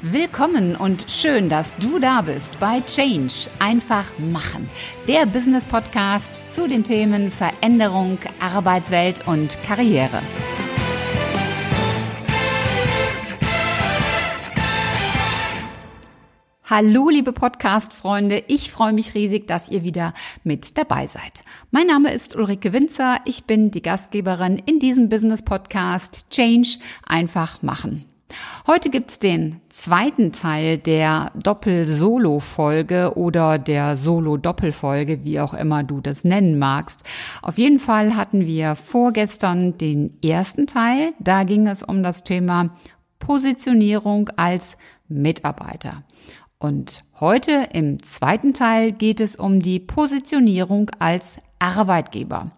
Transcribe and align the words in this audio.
Willkommen 0.00 0.76
und 0.76 1.06
schön, 1.08 1.48
dass 1.48 1.74
du 1.74 1.98
da 1.98 2.22
bist 2.22 2.60
bei 2.60 2.80
Change. 2.82 3.50
Einfach 3.58 4.06
machen. 4.20 4.70
Der 5.08 5.26
Business 5.26 5.66
Podcast 5.66 6.54
zu 6.54 6.68
den 6.68 6.84
Themen 6.84 7.32
Veränderung, 7.32 8.16
Arbeitswelt 8.38 9.26
und 9.26 9.60
Karriere. 9.64 10.22
Hallo, 16.70 17.08
liebe 17.08 17.32
Podcast-Freunde. 17.32 18.44
Ich 18.46 18.70
freue 18.70 18.92
mich 18.92 19.14
riesig, 19.14 19.48
dass 19.48 19.68
ihr 19.68 19.82
wieder 19.82 20.14
mit 20.44 20.78
dabei 20.78 21.08
seid. 21.08 21.42
Mein 21.72 21.88
Name 21.88 22.12
ist 22.12 22.36
Ulrike 22.36 22.72
Winzer. 22.72 23.18
Ich 23.24 23.46
bin 23.46 23.72
die 23.72 23.82
Gastgeberin 23.82 24.62
in 24.64 24.78
diesem 24.78 25.08
Business 25.08 25.42
Podcast 25.42 26.30
Change 26.30 26.78
einfach 27.04 27.62
machen. 27.62 28.04
Heute 28.66 28.90
gibt's 28.90 29.18
den 29.18 29.60
zweiten 29.70 30.32
Teil 30.32 30.76
der 30.76 31.32
Doppel-Solo-Folge 31.34 33.16
oder 33.16 33.58
der 33.58 33.96
Solo-Doppel-Folge, 33.96 35.24
wie 35.24 35.40
auch 35.40 35.54
immer 35.54 35.82
du 35.82 36.00
das 36.00 36.24
nennen 36.24 36.58
magst. 36.58 37.04
Auf 37.40 37.56
jeden 37.56 37.78
Fall 37.78 38.16
hatten 38.16 38.44
wir 38.44 38.74
vorgestern 38.74 39.78
den 39.78 40.22
ersten 40.22 40.66
Teil. 40.66 41.14
Da 41.18 41.44
ging 41.44 41.66
es 41.66 41.82
um 41.82 42.02
das 42.02 42.24
Thema 42.24 42.70
Positionierung 43.18 44.28
als 44.36 44.76
Mitarbeiter. 45.08 46.02
Und 46.58 47.04
heute 47.20 47.68
im 47.72 48.02
zweiten 48.02 48.52
Teil 48.52 48.92
geht 48.92 49.20
es 49.20 49.36
um 49.36 49.62
die 49.62 49.80
Positionierung 49.80 50.90
als 50.98 51.38
Arbeitgeber. 51.58 52.50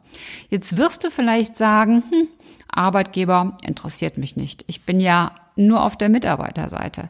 Jetzt 0.49 0.77
wirst 0.77 1.05
du 1.05 1.11
vielleicht 1.11 1.57
sagen, 1.57 2.03
hm, 2.11 2.29
Arbeitgeber 2.69 3.57
interessiert 3.63 4.17
mich 4.19 4.37
nicht. 4.37 4.65
Ich 4.69 4.87
bin 4.87 5.01
ja 5.01 5.33
nur 5.67 5.85
auf 5.85 5.97
der 5.97 6.09
Mitarbeiterseite. 6.09 7.09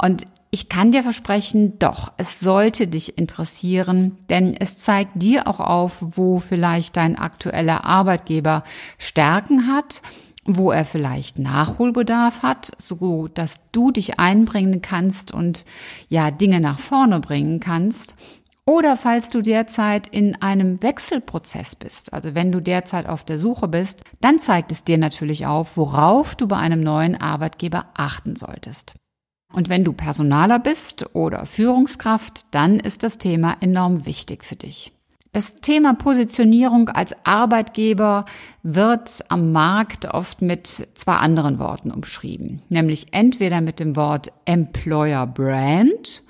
Und 0.00 0.26
ich 0.50 0.68
kann 0.68 0.92
dir 0.92 1.02
versprechen, 1.02 1.78
doch, 1.78 2.12
es 2.16 2.40
sollte 2.40 2.86
dich 2.86 3.18
interessieren, 3.18 4.16
denn 4.30 4.54
es 4.54 4.78
zeigt 4.78 5.12
dir 5.16 5.48
auch 5.48 5.60
auf, 5.60 5.98
wo 6.00 6.38
vielleicht 6.38 6.96
dein 6.96 7.18
aktueller 7.18 7.84
Arbeitgeber 7.84 8.62
Stärken 8.96 9.66
hat, 9.66 10.02
wo 10.46 10.70
er 10.70 10.84
vielleicht 10.84 11.38
Nachholbedarf 11.38 12.42
hat, 12.42 12.70
so 12.78 13.28
dass 13.28 13.60
du 13.72 13.90
dich 13.90 14.18
einbringen 14.20 14.80
kannst 14.80 15.32
und 15.32 15.64
ja, 16.08 16.30
Dinge 16.30 16.60
nach 16.60 16.78
vorne 16.78 17.20
bringen 17.20 17.60
kannst. 17.60 18.14
Oder 18.68 18.96
falls 18.96 19.28
du 19.28 19.42
derzeit 19.42 20.08
in 20.08 20.42
einem 20.42 20.82
Wechselprozess 20.82 21.76
bist, 21.76 22.12
also 22.12 22.34
wenn 22.34 22.50
du 22.50 22.58
derzeit 22.58 23.06
auf 23.08 23.22
der 23.22 23.38
Suche 23.38 23.68
bist, 23.68 24.02
dann 24.20 24.40
zeigt 24.40 24.72
es 24.72 24.82
dir 24.82 24.98
natürlich 24.98 25.46
auf, 25.46 25.76
worauf 25.76 26.34
du 26.34 26.48
bei 26.48 26.56
einem 26.56 26.80
neuen 26.80 27.14
Arbeitgeber 27.14 27.86
achten 27.94 28.34
solltest. 28.34 28.94
Und 29.52 29.68
wenn 29.68 29.84
du 29.84 29.92
Personaler 29.92 30.58
bist 30.58 31.14
oder 31.14 31.46
Führungskraft, 31.46 32.46
dann 32.50 32.80
ist 32.80 33.04
das 33.04 33.18
Thema 33.18 33.56
enorm 33.60 34.04
wichtig 34.04 34.44
für 34.44 34.56
dich. 34.56 34.92
Das 35.30 35.54
Thema 35.54 35.94
Positionierung 35.94 36.88
als 36.88 37.14
Arbeitgeber 37.24 38.24
wird 38.64 39.24
am 39.28 39.52
Markt 39.52 40.06
oft 40.06 40.42
mit 40.42 40.88
zwei 40.94 41.16
anderen 41.16 41.60
Worten 41.60 41.92
umschrieben, 41.92 42.62
nämlich 42.68 43.08
entweder 43.12 43.60
mit 43.60 43.78
dem 43.78 43.94
Wort 43.94 44.32
Employer 44.44 45.26
Brand 45.26 46.22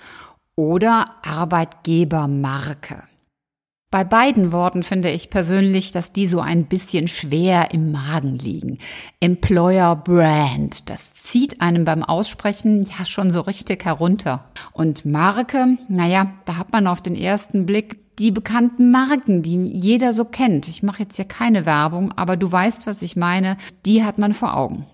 oder 0.56 1.16
Arbeitgebermarke. 1.22 3.04
Bei 3.92 4.02
beiden 4.02 4.50
Worten 4.50 4.82
finde 4.82 5.10
ich 5.10 5.30
persönlich, 5.30 5.92
dass 5.92 6.12
die 6.12 6.26
so 6.26 6.40
ein 6.40 6.64
bisschen 6.64 7.06
schwer 7.06 7.72
im 7.72 7.92
Magen 7.92 8.36
liegen. 8.36 8.78
Employer 9.20 9.94
Brand, 9.94 10.90
das 10.90 11.14
zieht 11.14 11.60
einem 11.60 11.84
beim 11.84 12.02
Aussprechen 12.02 12.88
ja 12.98 13.06
schon 13.06 13.30
so 13.30 13.42
richtig 13.42 13.84
herunter. 13.84 14.44
Und 14.72 15.04
Marke, 15.04 15.78
naja, 15.88 16.32
da 16.46 16.56
hat 16.56 16.72
man 16.72 16.88
auf 16.88 17.00
den 17.00 17.14
ersten 17.14 17.64
Blick 17.64 18.18
die 18.18 18.32
bekannten 18.32 18.90
Marken, 18.90 19.42
die 19.42 19.56
jeder 19.66 20.12
so 20.12 20.24
kennt. 20.24 20.68
Ich 20.68 20.82
mache 20.82 21.02
jetzt 21.02 21.16
hier 21.16 21.26
keine 21.26 21.64
Werbung, 21.64 22.12
aber 22.12 22.36
du 22.36 22.50
weißt, 22.50 22.86
was 22.86 23.02
ich 23.02 23.14
meine. 23.14 23.56
Die 23.84 24.04
hat 24.04 24.18
man 24.18 24.34
vor 24.34 24.56
Augen. 24.56 24.86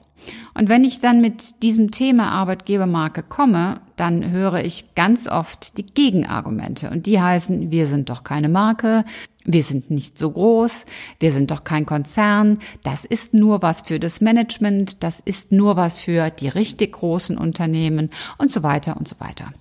Und 0.54 0.68
wenn 0.68 0.84
ich 0.84 1.00
dann 1.00 1.20
mit 1.20 1.62
diesem 1.62 1.90
Thema 1.90 2.30
Arbeitgebermarke 2.30 3.22
komme, 3.22 3.80
dann 3.96 4.30
höre 4.30 4.64
ich 4.64 4.94
ganz 4.94 5.28
oft 5.28 5.76
die 5.78 5.86
Gegenargumente. 5.86 6.90
Und 6.90 7.06
die 7.06 7.20
heißen, 7.20 7.70
wir 7.70 7.86
sind 7.86 8.10
doch 8.10 8.22
keine 8.24 8.48
Marke, 8.48 9.04
wir 9.44 9.62
sind 9.62 9.90
nicht 9.90 10.18
so 10.18 10.30
groß, 10.30 10.86
wir 11.18 11.32
sind 11.32 11.50
doch 11.50 11.64
kein 11.64 11.86
Konzern, 11.86 12.58
das 12.82 13.04
ist 13.04 13.34
nur 13.34 13.62
was 13.62 13.82
für 13.82 13.98
das 13.98 14.20
Management, 14.20 15.02
das 15.02 15.20
ist 15.20 15.52
nur 15.52 15.76
was 15.76 16.00
für 16.00 16.30
die 16.30 16.48
richtig 16.48 16.92
großen 16.92 17.36
Unternehmen 17.36 18.10
und 18.38 18.50
so 18.50 18.62
weiter 18.62 18.96
und 18.96 19.08
so 19.08 19.16
weiter. 19.18 19.52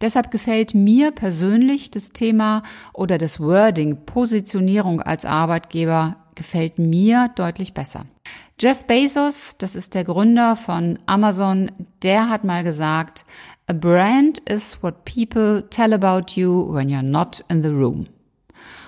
Deshalb 0.00 0.30
gefällt 0.30 0.74
mir 0.74 1.12
persönlich 1.12 1.90
das 1.90 2.10
Thema 2.10 2.62
oder 2.92 3.18
das 3.18 3.40
Wording 3.40 4.04
Positionierung 4.04 5.00
als 5.00 5.24
Arbeitgeber 5.24 6.16
gefällt 6.34 6.78
mir 6.78 7.30
deutlich 7.36 7.74
besser. 7.74 8.06
Jeff 8.62 8.84
Bezos, 8.84 9.56
das 9.58 9.74
ist 9.74 9.92
der 9.92 10.04
Gründer 10.04 10.54
von 10.54 11.00
Amazon, 11.06 11.72
der 12.04 12.28
hat 12.28 12.44
mal 12.44 12.62
gesagt, 12.62 13.24
A 13.66 13.72
brand 13.72 14.38
is 14.48 14.80
what 14.84 15.04
people 15.04 15.68
tell 15.68 15.92
about 15.92 16.34
you 16.40 16.72
when 16.72 16.88
you're 16.88 17.02
not 17.02 17.44
in 17.48 17.64
the 17.64 17.70
room. 17.70 18.06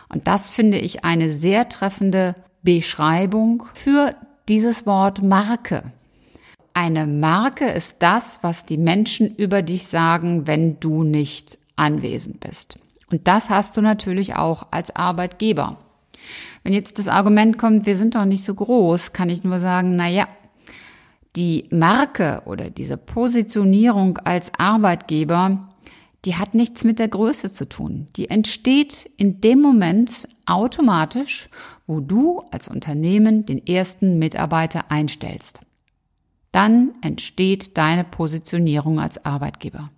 Und 0.08 0.28
das 0.28 0.52
finde 0.52 0.78
ich 0.78 1.04
eine 1.04 1.28
sehr 1.28 1.68
treffende 1.68 2.36
Beschreibung 2.62 3.64
für 3.74 4.14
dieses 4.48 4.86
Wort 4.86 5.24
Marke. 5.24 5.82
Eine 6.72 7.08
Marke 7.08 7.64
ist 7.64 7.96
das, 7.98 8.44
was 8.44 8.66
die 8.66 8.78
Menschen 8.78 9.34
über 9.34 9.62
dich 9.62 9.88
sagen, 9.88 10.46
wenn 10.46 10.78
du 10.78 11.02
nicht 11.02 11.58
anwesend 11.74 12.38
bist. 12.38 12.78
Und 13.10 13.26
das 13.26 13.50
hast 13.50 13.76
du 13.76 13.80
natürlich 13.80 14.36
auch 14.36 14.68
als 14.70 14.94
Arbeitgeber. 14.94 15.78
Wenn 16.62 16.72
jetzt 16.72 16.98
das 16.98 17.08
Argument 17.08 17.58
kommt, 17.58 17.86
wir 17.86 17.96
sind 17.96 18.14
doch 18.14 18.24
nicht 18.24 18.44
so 18.44 18.54
groß, 18.54 19.12
kann 19.12 19.28
ich 19.28 19.44
nur 19.44 19.60
sagen, 19.60 19.96
na 19.96 20.08
ja, 20.08 20.28
die 21.36 21.66
Marke 21.70 22.42
oder 22.44 22.70
diese 22.70 22.96
Positionierung 22.96 24.18
als 24.18 24.52
Arbeitgeber, 24.58 25.68
die 26.24 26.36
hat 26.36 26.54
nichts 26.54 26.84
mit 26.84 26.98
der 26.98 27.08
Größe 27.08 27.52
zu 27.52 27.68
tun. 27.68 28.08
Die 28.16 28.30
entsteht 28.30 29.10
in 29.16 29.40
dem 29.40 29.60
Moment 29.60 30.28
automatisch, 30.46 31.48
wo 31.86 32.00
du 32.00 32.42
als 32.50 32.68
Unternehmen 32.68 33.46
den 33.46 33.66
ersten 33.66 34.18
Mitarbeiter 34.18 34.90
einstellst. 34.90 35.60
Dann 36.52 36.92
entsteht 37.02 37.76
deine 37.76 38.04
Positionierung 38.04 39.00
als 39.00 39.24
Arbeitgeber. 39.24 39.90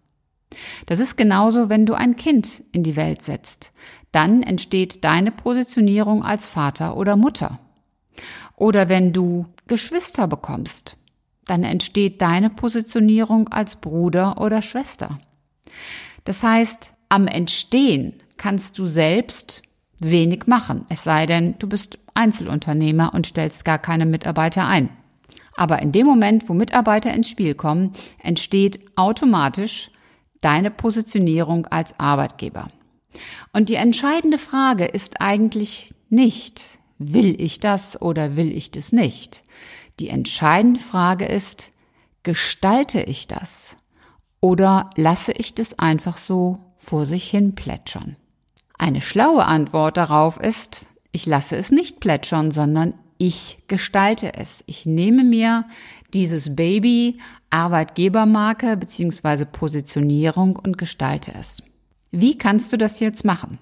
Das 0.86 1.00
ist 1.00 1.16
genauso, 1.16 1.68
wenn 1.68 1.86
du 1.86 1.94
ein 1.94 2.16
Kind 2.16 2.64
in 2.72 2.82
die 2.82 2.96
Welt 2.96 3.22
setzt. 3.22 3.72
Dann 4.16 4.42
entsteht 4.42 5.04
deine 5.04 5.30
Positionierung 5.30 6.24
als 6.24 6.48
Vater 6.48 6.96
oder 6.96 7.16
Mutter. 7.16 7.58
Oder 8.56 8.88
wenn 8.88 9.12
du 9.12 9.44
Geschwister 9.66 10.26
bekommst, 10.26 10.96
dann 11.44 11.64
entsteht 11.64 12.22
deine 12.22 12.48
Positionierung 12.48 13.48
als 13.48 13.76
Bruder 13.76 14.40
oder 14.40 14.62
Schwester. 14.62 15.18
Das 16.24 16.42
heißt, 16.42 16.94
am 17.10 17.26
Entstehen 17.26 18.14
kannst 18.38 18.78
du 18.78 18.86
selbst 18.86 19.60
wenig 19.98 20.46
machen, 20.46 20.86
es 20.88 21.04
sei 21.04 21.26
denn, 21.26 21.56
du 21.58 21.68
bist 21.68 21.98
Einzelunternehmer 22.14 23.12
und 23.12 23.26
stellst 23.26 23.66
gar 23.66 23.78
keine 23.78 24.06
Mitarbeiter 24.06 24.66
ein. 24.66 24.88
Aber 25.58 25.82
in 25.82 25.92
dem 25.92 26.06
Moment, 26.06 26.48
wo 26.48 26.54
Mitarbeiter 26.54 27.12
ins 27.12 27.28
Spiel 27.28 27.54
kommen, 27.54 27.92
entsteht 28.22 28.80
automatisch 28.96 29.90
deine 30.40 30.70
Positionierung 30.70 31.66
als 31.66 32.00
Arbeitgeber. 32.00 32.68
Und 33.52 33.68
die 33.68 33.74
entscheidende 33.74 34.38
Frage 34.38 34.84
ist 34.84 35.20
eigentlich 35.20 35.94
nicht, 36.08 36.78
will 36.98 37.40
ich 37.40 37.60
das 37.60 38.00
oder 38.00 38.36
will 38.36 38.50
ich 38.54 38.70
das 38.70 38.92
nicht? 38.92 39.42
Die 40.00 40.08
entscheidende 40.08 40.80
Frage 40.80 41.24
ist, 41.24 41.70
gestalte 42.22 43.00
ich 43.00 43.28
das 43.28 43.76
oder 44.40 44.90
lasse 44.96 45.32
ich 45.32 45.54
das 45.54 45.78
einfach 45.78 46.16
so 46.16 46.58
vor 46.76 47.06
sich 47.06 47.30
hin 47.30 47.54
plätschern? 47.54 48.16
Eine 48.78 49.00
schlaue 49.00 49.46
Antwort 49.46 49.96
darauf 49.96 50.38
ist, 50.38 50.86
ich 51.12 51.24
lasse 51.24 51.56
es 51.56 51.70
nicht 51.70 52.00
plätschern, 52.00 52.50
sondern 52.50 52.94
ich 53.18 53.62
gestalte 53.68 54.34
es. 54.34 54.62
Ich 54.66 54.84
nehme 54.84 55.24
mir 55.24 55.64
dieses 56.12 56.54
Baby 56.54 57.18
Arbeitgebermarke 57.48 58.76
beziehungsweise 58.76 59.46
Positionierung 59.46 60.56
und 60.56 60.76
gestalte 60.76 61.32
es. 61.38 61.62
Wie 62.10 62.38
kannst 62.38 62.72
du 62.72 62.76
das 62.76 63.00
jetzt 63.00 63.24
machen? 63.24 63.58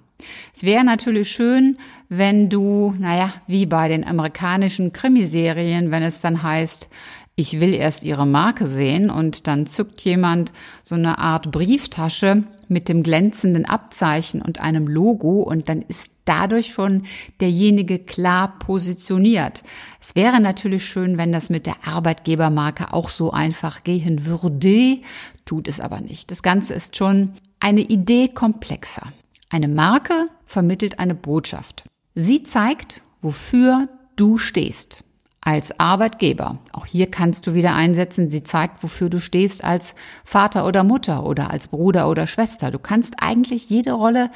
Es 0.54 0.62
wäre 0.62 0.84
natürlich 0.84 1.30
schön, 1.30 1.78
wenn 2.08 2.48
du, 2.48 2.94
naja, 2.98 3.32
wie 3.46 3.66
bei 3.66 3.88
den 3.88 4.06
amerikanischen 4.06 4.92
Krimiserien, 4.92 5.90
wenn 5.90 6.02
es 6.02 6.20
dann 6.20 6.42
heißt, 6.42 6.88
ich 7.36 7.58
will 7.58 7.74
erst 7.74 8.04
ihre 8.04 8.26
Marke 8.26 8.66
sehen 8.66 9.10
und 9.10 9.48
dann 9.48 9.66
zückt 9.66 10.00
jemand 10.02 10.52
so 10.84 10.94
eine 10.94 11.18
Art 11.18 11.50
Brieftasche 11.50 12.44
mit 12.68 12.88
dem 12.88 13.02
glänzenden 13.02 13.64
Abzeichen 13.64 14.40
und 14.40 14.60
einem 14.60 14.86
Logo 14.86 15.42
und 15.42 15.68
dann 15.68 15.82
ist 15.82 16.12
dadurch 16.24 16.68
schon 16.72 17.02
derjenige 17.40 17.98
klar 17.98 18.58
positioniert. 18.60 19.64
Es 20.00 20.14
wäre 20.14 20.40
natürlich 20.40 20.86
schön, 20.86 21.18
wenn 21.18 21.32
das 21.32 21.50
mit 21.50 21.66
der 21.66 21.76
Arbeitgebermarke 21.84 22.92
auch 22.92 23.08
so 23.08 23.32
einfach 23.32 23.82
gehen 23.82 24.26
würde, 24.26 25.00
tut 25.44 25.66
es 25.66 25.80
aber 25.80 26.00
nicht. 26.00 26.30
Das 26.30 26.42
Ganze 26.42 26.74
ist 26.74 26.96
schon 26.96 27.34
eine 27.64 27.80
Idee 27.80 28.28
komplexer. 28.28 29.06
Eine 29.48 29.68
Marke 29.68 30.28
vermittelt 30.44 30.98
eine 30.98 31.14
Botschaft. 31.14 31.84
Sie 32.14 32.42
zeigt, 32.42 33.00
wofür 33.22 33.88
du 34.16 34.36
stehst 34.36 35.02
als 35.40 35.80
Arbeitgeber. 35.80 36.58
Auch 36.72 36.84
hier 36.84 37.10
kannst 37.10 37.46
du 37.46 37.54
wieder 37.54 37.74
einsetzen. 37.74 38.28
Sie 38.28 38.42
zeigt, 38.42 38.82
wofür 38.82 39.08
du 39.08 39.18
stehst 39.18 39.64
als 39.64 39.94
Vater 40.26 40.66
oder 40.66 40.84
Mutter 40.84 41.24
oder 41.24 41.50
als 41.50 41.68
Bruder 41.68 42.10
oder 42.10 42.26
Schwester. 42.26 42.70
Du 42.70 42.78
kannst 42.78 43.14
eigentlich 43.18 43.70
jede 43.70 43.92
Rolle 43.92 44.30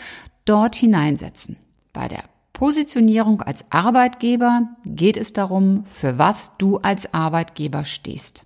dort 0.46 0.74
hineinsetzen. 0.74 1.56
Bei 1.92 2.08
der 2.08 2.24
Positionierung 2.54 3.42
als 3.42 3.66
Arbeitgeber 3.68 4.62
geht 4.86 5.18
es 5.18 5.34
darum, 5.34 5.84
für 5.84 6.16
was 6.16 6.56
du 6.56 6.78
als 6.78 7.12
Arbeitgeber 7.12 7.84
stehst. 7.84 8.44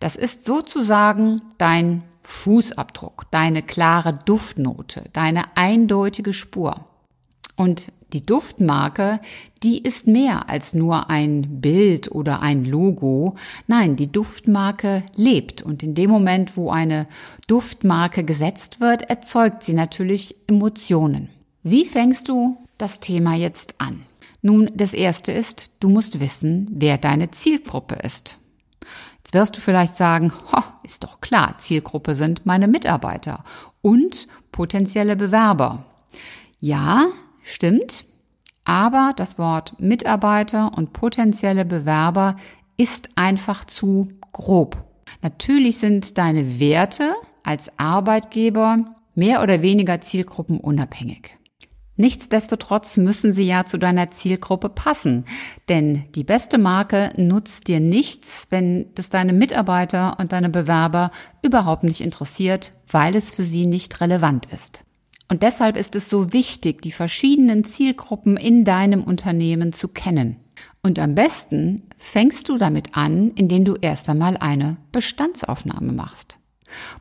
Das 0.00 0.16
ist 0.16 0.44
sozusagen 0.44 1.40
dein 1.58 2.02
Fußabdruck, 2.26 3.26
deine 3.30 3.62
klare 3.62 4.18
Duftnote, 4.24 5.04
deine 5.12 5.56
eindeutige 5.56 6.32
Spur. 6.32 6.84
Und 7.54 7.92
die 8.12 8.26
Duftmarke, 8.26 9.20
die 9.62 9.82
ist 9.82 10.06
mehr 10.06 10.48
als 10.48 10.74
nur 10.74 11.08
ein 11.08 11.60
Bild 11.60 12.10
oder 12.10 12.42
ein 12.42 12.64
Logo. 12.64 13.36
Nein, 13.66 13.96
die 13.96 14.10
Duftmarke 14.10 15.04
lebt 15.14 15.62
und 15.62 15.82
in 15.82 15.94
dem 15.94 16.10
Moment, 16.10 16.56
wo 16.56 16.70
eine 16.70 17.06
Duftmarke 17.46 18.24
gesetzt 18.24 18.80
wird, 18.80 19.02
erzeugt 19.08 19.64
sie 19.64 19.74
natürlich 19.74 20.36
Emotionen. 20.48 21.30
Wie 21.62 21.84
fängst 21.84 22.28
du 22.28 22.58
das 22.76 23.00
Thema 23.00 23.34
jetzt 23.34 23.76
an? 23.78 24.02
Nun, 24.42 24.70
das 24.74 24.94
erste 24.94 25.32
ist, 25.32 25.70
du 25.80 25.88
musst 25.88 26.20
wissen, 26.20 26.68
wer 26.70 26.98
deine 26.98 27.30
Zielgruppe 27.30 27.96
ist. 27.96 28.38
Jetzt 29.26 29.34
wirst 29.34 29.56
du 29.56 29.60
vielleicht 29.60 29.96
sagen, 29.96 30.32
ho, 30.52 30.62
ist 30.82 31.04
doch 31.04 31.20
klar, 31.20 31.58
Zielgruppe 31.58 32.14
sind 32.14 32.46
meine 32.46 32.68
Mitarbeiter 32.68 33.44
und 33.82 34.28
potenzielle 34.52 35.16
Bewerber. 35.16 35.84
Ja, 36.60 37.08
Stimmt. 37.46 38.04
Aber 38.64 39.12
das 39.14 39.38
Wort 39.38 39.80
Mitarbeiter 39.80 40.76
und 40.76 40.92
potenzielle 40.92 41.64
Bewerber 41.64 42.36
ist 42.76 43.10
einfach 43.14 43.64
zu 43.64 44.08
grob. 44.32 44.76
Natürlich 45.22 45.78
sind 45.78 46.18
deine 46.18 46.58
Werte 46.58 47.14
als 47.44 47.70
Arbeitgeber 47.78 48.96
mehr 49.14 49.44
oder 49.44 49.62
weniger 49.62 50.00
zielgruppenunabhängig. 50.00 51.35
Nichtsdestotrotz 51.96 52.98
müssen 52.98 53.32
sie 53.32 53.46
ja 53.46 53.64
zu 53.64 53.78
deiner 53.78 54.10
Zielgruppe 54.10 54.68
passen, 54.68 55.24
denn 55.68 56.04
die 56.14 56.24
beste 56.24 56.58
Marke 56.58 57.10
nutzt 57.16 57.68
dir 57.68 57.80
nichts, 57.80 58.48
wenn 58.50 58.92
das 58.94 59.08
deine 59.08 59.32
Mitarbeiter 59.32 60.18
und 60.20 60.32
deine 60.32 60.50
Bewerber 60.50 61.10
überhaupt 61.42 61.84
nicht 61.84 62.02
interessiert, 62.02 62.72
weil 62.90 63.16
es 63.16 63.32
für 63.32 63.44
sie 63.44 63.66
nicht 63.66 64.00
relevant 64.00 64.46
ist. 64.52 64.82
Und 65.28 65.42
deshalb 65.42 65.76
ist 65.76 65.96
es 65.96 66.08
so 66.08 66.32
wichtig, 66.32 66.82
die 66.82 66.92
verschiedenen 66.92 67.64
Zielgruppen 67.64 68.36
in 68.36 68.64
deinem 68.64 69.02
Unternehmen 69.02 69.72
zu 69.72 69.88
kennen. 69.88 70.36
Und 70.82 70.98
am 70.98 71.14
besten 71.14 71.82
fängst 71.96 72.48
du 72.48 72.58
damit 72.58 72.96
an, 72.96 73.32
indem 73.34 73.64
du 73.64 73.74
erst 73.74 74.08
einmal 74.08 74.36
eine 74.36 74.76
Bestandsaufnahme 74.92 75.92
machst. 75.92 76.38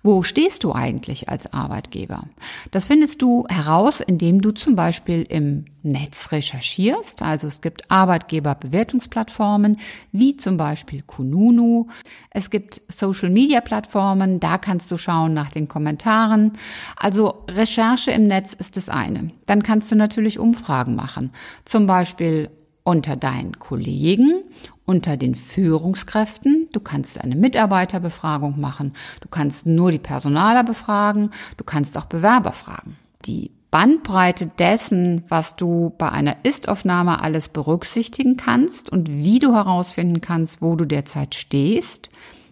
Wo 0.04 0.24
stehst 0.24 0.64
du 0.64 0.74
eigentlich 0.74 1.30
als 1.30 1.52
Arbeitgeber? 1.54 2.24
Das 2.72 2.88
findest 2.88 3.22
du 3.22 3.46
heraus, 3.50 4.00
indem 4.00 4.42
du 4.42 4.52
zum 4.52 4.76
Beispiel 4.76 5.24
im 5.24 5.66
Netz 5.84 6.32
recherchierst. 6.32 7.22
Also 7.22 7.48
es 7.48 7.62
gibt 7.62 7.90
Arbeitgeberbewertungsplattformen 7.92 9.78
wie 10.12 10.36
zum 10.36 10.58
Beispiel 10.58 11.04
Kununu. 11.04 11.88
Es 12.32 12.50
gibt 12.50 12.82
Social-Media-Plattformen, 12.88 14.40
da 14.40 14.58
kannst 14.58 14.92
du 14.92 14.98
schauen 14.98 15.34
nach 15.34 15.52
den 15.52 15.68
Kommentaren. 15.68 16.54
Also 16.96 17.46
Recherche 17.50 18.12
im 18.12 18.26
Netz 18.26 18.54
ist 18.54 18.78
das 18.78 18.90
eine. 18.90 19.32
Dann 19.46 19.64
kannst 19.64 19.92
du 19.92 19.96
natürlich 19.96 20.40
Umfragen 20.40 20.96
machen. 20.96 21.32
Zum 21.66 21.86
Beispiel 21.86 22.50
unter 22.86 23.16
deinen 23.16 23.60
Kollegen, 23.60 24.44
unter 24.86 25.18
den 25.18 25.36
Führungskräften. 25.36 26.70
Du 26.72 26.80
kannst 26.80 27.20
eine 27.20 27.36
Mitarbeiterbefragung 27.36 28.62
machen. 28.62 28.94
Du 29.22 29.28
kannst 29.28 29.66
nur 29.66 29.92
die 29.92 30.00
Personaler 30.00 30.64
befragen. 30.64 31.32
Du 31.58 31.64
kannst 31.64 31.98
auch 31.98 32.06
Bewerber 32.06 32.54
fragen. 32.54 32.96
Die 33.26 33.52
Bandbreite 33.72 34.48
dessen, 34.48 35.24
was 35.28 35.56
du 35.56 35.94
bei 35.98 36.10
einer 36.10 36.38
Ist-Aufnahme 36.44 37.22
alles 37.22 37.50
berücksichtigen 37.50 38.38
kannst 38.38 38.92
und 38.92 39.14
wie 39.14 39.40
du 39.40 39.54
herausfinden 39.54 40.22
kannst, 40.22 40.62
wo 40.62 40.76
du 40.76 40.86
derzeit 40.86 41.34
stehst, 41.34 42.12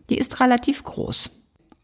die 0.10 0.18
ist 0.18 0.40
relativ 0.40 0.84
groß. 0.84 1.30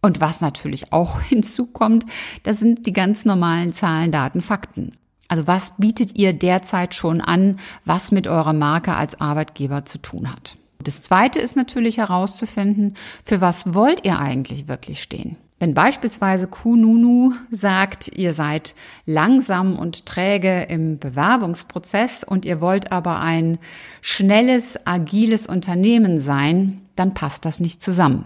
Und 0.01 0.21
was 0.21 0.41
natürlich 0.41 0.91
auch 0.91 1.21
hinzukommt, 1.29 2.05
das 2.41 2.59
sind 2.59 2.87
die 2.87 2.93
ganz 2.93 3.25
normalen 3.25 3.73
Zahlen, 3.73 4.11
Daten, 4.11 4.41
Fakten. 4.41 4.93
Also 5.29 5.47
was 5.47 5.73
bietet 5.77 6.17
ihr 6.17 6.33
derzeit 6.33 6.93
schon 6.93 7.21
an, 7.21 7.59
was 7.85 8.11
mit 8.11 8.27
eurer 8.27 8.51
Marke 8.51 8.95
als 8.95 9.21
Arbeitgeber 9.21 9.85
zu 9.85 9.99
tun 9.99 10.29
hat? 10.29 10.57
Das 10.83 11.01
zweite 11.01 11.39
ist 11.39 11.55
natürlich 11.55 11.97
herauszufinden, 11.97 12.95
für 13.23 13.39
was 13.39 13.73
wollt 13.73 14.05
ihr 14.05 14.17
eigentlich 14.17 14.67
wirklich 14.67 15.01
stehen? 15.01 15.37
Wenn 15.59 15.73
beispielsweise 15.73 16.47
Kununu 16.47 17.33
sagt, 17.51 18.07
ihr 18.07 18.33
seid 18.33 18.75
langsam 19.05 19.77
und 19.77 20.05
träge 20.05 20.61
im 20.63 20.99
Bewerbungsprozess 20.99 22.23
und 22.23 22.45
ihr 22.45 22.61
wollt 22.61 22.93
aber 22.93 23.19
ein 23.19 23.59
schnelles, 24.01 24.79
agiles 24.87 25.47
Unternehmen 25.47 26.17
sein, 26.19 26.81
dann 26.95 27.13
passt 27.13 27.43
das 27.43 27.59
nicht 27.59 27.83
zusammen. 27.83 28.25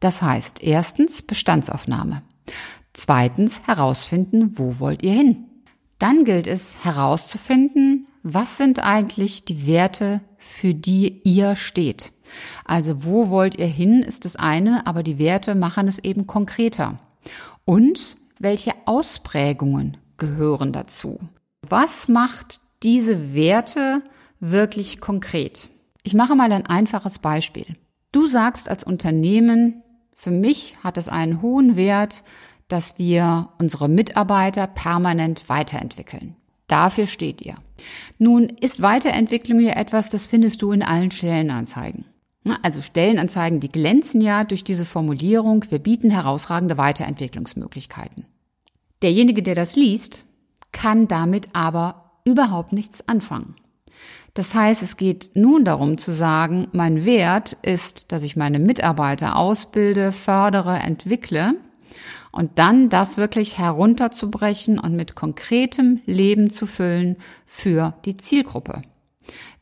Das 0.00 0.22
heißt, 0.22 0.62
erstens 0.62 1.20
Bestandsaufnahme. 1.20 2.22
Zweitens 2.94 3.60
herausfinden, 3.66 4.58
wo 4.58 4.80
wollt 4.80 5.02
ihr 5.02 5.12
hin? 5.12 5.49
Dann 6.00 6.24
gilt 6.24 6.46
es 6.46 6.82
herauszufinden, 6.82 8.06
was 8.22 8.56
sind 8.56 8.82
eigentlich 8.82 9.44
die 9.44 9.66
Werte, 9.66 10.22
für 10.38 10.72
die 10.72 11.20
ihr 11.24 11.56
steht. 11.56 12.12
Also 12.64 13.04
wo 13.04 13.28
wollt 13.28 13.56
ihr 13.56 13.66
hin, 13.66 14.02
ist 14.02 14.24
das 14.24 14.34
eine, 14.34 14.86
aber 14.86 15.02
die 15.02 15.18
Werte 15.18 15.54
machen 15.54 15.88
es 15.88 15.98
eben 15.98 16.26
konkreter. 16.26 16.98
Und 17.66 18.16
welche 18.38 18.72
Ausprägungen 18.86 19.98
gehören 20.16 20.72
dazu? 20.72 21.20
Was 21.68 22.08
macht 22.08 22.62
diese 22.82 23.34
Werte 23.34 24.02
wirklich 24.40 25.02
konkret? 25.02 25.68
Ich 26.02 26.14
mache 26.14 26.34
mal 26.34 26.50
ein 26.50 26.64
einfaches 26.64 27.18
Beispiel. 27.18 27.76
Du 28.10 28.26
sagst 28.26 28.70
als 28.70 28.84
Unternehmen, 28.84 29.82
für 30.14 30.30
mich 30.30 30.76
hat 30.82 30.96
es 30.96 31.10
einen 31.10 31.42
hohen 31.42 31.76
Wert, 31.76 32.22
dass 32.70 32.98
wir 32.98 33.48
unsere 33.58 33.88
Mitarbeiter 33.88 34.66
permanent 34.66 35.48
weiterentwickeln. 35.48 36.36
Dafür 36.68 37.08
steht 37.08 37.42
ihr. 37.42 37.56
Nun 38.18 38.44
ist 38.44 38.80
Weiterentwicklung 38.80 39.58
ja 39.60 39.72
etwas, 39.72 40.08
das 40.08 40.28
findest 40.28 40.62
du 40.62 40.70
in 40.70 40.82
allen 40.82 41.10
Stellenanzeigen. 41.10 42.04
Also 42.62 42.80
Stellenanzeigen, 42.80 43.58
die 43.60 43.68
glänzen 43.68 44.20
ja 44.20 44.44
durch 44.44 44.62
diese 44.62 44.84
Formulierung, 44.84 45.64
wir 45.68 45.80
bieten 45.80 46.10
herausragende 46.10 46.78
Weiterentwicklungsmöglichkeiten. 46.78 48.24
Derjenige, 49.02 49.42
der 49.42 49.56
das 49.56 49.76
liest, 49.76 50.26
kann 50.72 51.08
damit 51.08 51.48
aber 51.52 52.12
überhaupt 52.24 52.72
nichts 52.72 53.06
anfangen. 53.08 53.56
Das 54.34 54.54
heißt, 54.54 54.82
es 54.82 54.96
geht 54.96 55.30
nun 55.34 55.64
darum 55.64 55.98
zu 55.98 56.14
sagen, 56.14 56.68
mein 56.72 57.04
Wert 57.04 57.56
ist, 57.62 58.12
dass 58.12 58.22
ich 58.22 58.36
meine 58.36 58.60
Mitarbeiter 58.60 59.36
ausbilde, 59.36 60.12
fördere, 60.12 60.78
entwickle 60.78 61.54
und 62.32 62.58
dann 62.58 62.88
das 62.88 63.16
wirklich 63.16 63.58
herunterzubrechen 63.58 64.78
und 64.78 64.94
mit 64.94 65.14
konkretem 65.14 66.00
Leben 66.06 66.50
zu 66.50 66.66
füllen 66.66 67.16
für 67.46 67.94
die 68.04 68.16
Zielgruppe. 68.16 68.82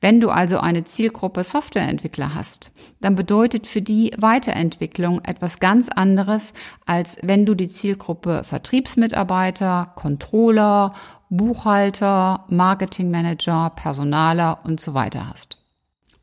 Wenn 0.01 0.21
du 0.21 0.31
also 0.31 0.59
eine 0.59 0.85
Zielgruppe 0.85 1.43
Softwareentwickler 1.43 2.35
hast, 2.35 2.71
dann 3.01 3.17
bedeutet 3.17 3.67
für 3.67 3.83
die 3.83 4.13
Weiterentwicklung 4.17 5.21
etwas 5.25 5.61
ganz 5.61 5.89
anderes, 5.89 6.53
als 6.87 7.19
wenn 7.23 7.45
du 7.45 7.55
die 7.55 7.69
Zielgruppe 7.69 8.45
Vertriebsmitarbeiter, 8.45 9.93
Controller, 9.97 10.95
Buchhalter, 11.31 12.45
Marketingmanager, 12.49 13.71
Personaler 13.71 14.61
und 14.65 14.81
so 14.81 14.95
weiter 14.95 15.29
hast. 15.29 15.59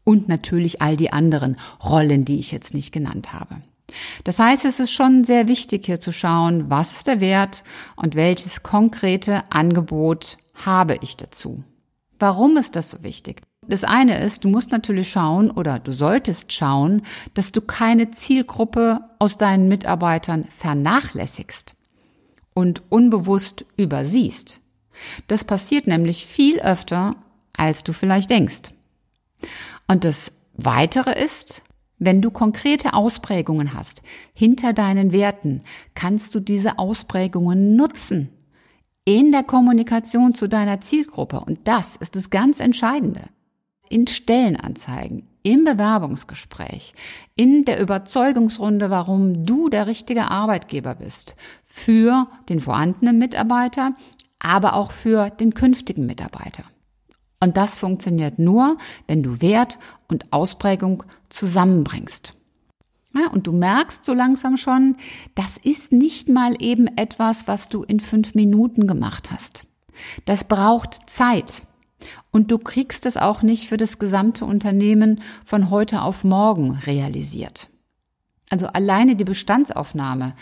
Und 0.03 0.27
natürlich 0.27 0.81
all 0.81 0.95
die 0.95 1.11
anderen 1.11 1.57
Rollen, 1.83 2.25
die 2.25 2.39
ich 2.39 2.51
jetzt 2.51 2.73
nicht 2.73 2.91
genannt 2.91 3.33
habe. 3.33 3.61
Das 4.23 4.39
heißt, 4.39 4.65
es 4.65 4.79
ist 4.79 4.91
schon 4.91 5.23
sehr 5.23 5.47
wichtig 5.47 5.85
hier 5.85 5.99
zu 5.99 6.11
schauen, 6.11 6.69
was 6.69 6.93
ist 6.93 7.07
der 7.07 7.21
Wert 7.21 7.63
und 7.95 8.15
welches 8.15 8.63
konkrete 8.63 9.43
Angebot 9.51 10.37
habe 10.53 10.97
ich 11.01 11.17
dazu. 11.17 11.63
Warum 12.19 12.57
ist 12.57 12.75
das 12.75 12.89
so 12.89 13.03
wichtig? 13.03 13.41
Das 13.67 13.83
eine 13.83 14.19
ist, 14.23 14.43
du 14.43 14.49
musst 14.49 14.71
natürlich 14.71 15.09
schauen 15.09 15.49
oder 15.49 15.79
du 15.79 15.91
solltest 15.91 16.53
schauen, 16.53 17.01
dass 17.33 17.51
du 17.51 17.61
keine 17.61 18.11
Zielgruppe 18.11 19.01
aus 19.19 19.37
deinen 19.37 19.67
Mitarbeitern 19.67 20.45
vernachlässigst 20.55 21.75
und 22.53 22.83
unbewusst 22.89 23.65
übersiehst. 23.75 24.59
Das 25.27 25.43
passiert 25.43 25.87
nämlich 25.87 26.25
viel 26.25 26.59
öfter, 26.59 27.15
als 27.53 27.83
du 27.83 27.91
vielleicht 27.91 28.29
denkst. 28.29 28.71
Und 29.87 30.03
das 30.03 30.31
Weitere 30.53 31.21
ist, 31.21 31.63
wenn 31.97 32.21
du 32.21 32.31
konkrete 32.31 32.93
Ausprägungen 32.93 33.73
hast 33.73 34.01
hinter 34.33 34.73
deinen 34.73 35.11
Werten, 35.11 35.63
kannst 35.93 36.35
du 36.35 36.39
diese 36.39 36.77
Ausprägungen 36.79 37.75
nutzen 37.75 38.29
in 39.05 39.31
der 39.31 39.43
Kommunikation 39.43 40.33
zu 40.33 40.47
deiner 40.47 40.81
Zielgruppe. 40.81 41.39
Und 41.39 41.67
das 41.67 41.95
ist 41.95 42.15
das 42.15 42.29
ganz 42.31 42.59
Entscheidende. 42.59 43.29
In 43.87 44.07
Stellenanzeigen, 44.07 45.27
im 45.43 45.63
Bewerbungsgespräch, 45.63 46.95
in 47.35 47.65
der 47.65 47.79
Überzeugungsrunde, 47.79 48.89
warum 48.89 49.45
du 49.45 49.69
der 49.69 49.85
richtige 49.85 50.31
Arbeitgeber 50.31 50.95
bist 50.95 51.35
für 51.63 52.27
den 52.49 52.59
vorhandenen 52.59 53.19
Mitarbeiter, 53.19 53.93
aber 54.39 54.73
auch 54.73 54.91
für 54.91 55.29
den 55.29 55.53
künftigen 55.53 56.07
Mitarbeiter. 56.07 56.63
Und 57.39 57.57
das 57.57 57.79
funktioniert 57.79 58.39
nur, 58.39 58.77
wenn 59.07 59.23
du 59.23 59.41
Wert 59.41 59.77
und 60.07 60.31
Ausprägung 60.31 61.03
zusammenbringst. 61.29 62.33
Ja, 63.13 63.29
und 63.31 63.47
du 63.47 63.53
merkst 63.53 64.03
so 64.03 64.13
langsam 64.13 64.57
schon, 64.57 64.97
das 65.35 65.57
ist 65.57 65.93
nicht 65.93 66.27
mal 66.27 66.61
eben 66.61 66.87
etwas, 66.97 67.47
was 67.47 67.69
du 67.69 67.83
in 67.83 68.01
fünf 68.01 68.35
Minuten 68.35 68.87
gemacht 68.87 69.31
hast. 69.31 69.65
Das 70.25 70.43
braucht 70.43 71.09
Zeit. 71.09 71.63
Und 72.31 72.51
du 72.51 72.57
kriegst 72.57 73.05
es 73.05 73.15
auch 73.15 73.41
nicht 73.41 73.69
für 73.69 73.77
das 73.77 73.99
gesamte 73.99 74.43
Unternehmen 74.43 75.21
von 75.45 75.69
heute 75.69 76.01
auf 76.01 76.25
morgen 76.25 76.71
realisiert. 76.85 77.69
Also 78.49 78.67
alleine 78.67 79.15
die 79.15 79.23
Bestandsaufnahme, 79.23 80.35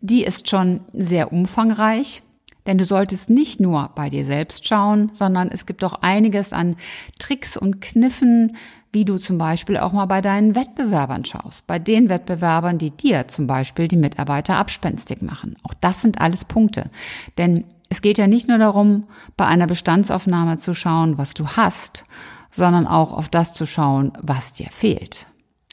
die 0.00 0.24
ist 0.24 0.50
schon 0.50 0.80
sehr 0.92 1.32
umfangreich, 1.32 2.22
denn 2.66 2.78
du 2.78 2.84
solltest 2.84 3.30
nicht 3.30 3.60
nur 3.60 3.90
bei 3.94 4.10
dir 4.10 4.24
selbst 4.24 4.66
schauen, 4.66 5.10
sondern 5.14 5.48
es 5.48 5.66
gibt 5.66 5.84
auch 5.84 5.94
einiges 6.02 6.52
an 6.52 6.76
Tricks 7.18 7.56
und 7.56 7.80
Kniffen, 7.80 8.56
wie 8.92 9.04
du 9.04 9.18
zum 9.18 9.36
Beispiel 9.36 9.76
auch 9.76 9.92
mal 9.92 10.06
bei 10.06 10.20
deinen 10.20 10.54
Wettbewerbern 10.54 11.24
schaust, 11.24 11.66
bei 11.66 11.78
den 11.78 12.08
Wettbewerbern, 12.08 12.78
die 12.78 12.90
dir 12.90 13.28
zum 13.28 13.46
Beispiel 13.46 13.88
die 13.88 13.96
Mitarbeiter 13.96 14.56
abspenstig 14.56 15.20
machen. 15.22 15.56
Auch 15.64 15.74
das 15.74 16.02
sind 16.02 16.20
alles 16.20 16.44
Punkte. 16.46 16.90
Denn 17.36 17.64
es 17.88 18.02
geht 18.02 18.18
ja 18.18 18.26
nicht 18.26 18.48
nur 18.48 18.58
darum, 18.58 19.04
bei 19.36 19.46
einer 19.46 19.66
Bestandsaufnahme 19.66 20.56
zu 20.58 20.74
schauen, 20.74 21.18
was 21.18 21.34
du 21.34 21.46
hast, 21.46 22.04
sondern 22.50 22.86
auch 22.86 23.12
auf 23.12 23.28
das 23.28 23.52
zu 23.52 23.66
schauen, 23.66 24.12
was 24.22 24.54
dir 24.54 24.68
fehlt. 24.70 25.26